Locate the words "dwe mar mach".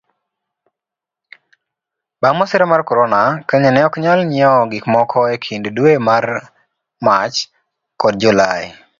5.77-7.37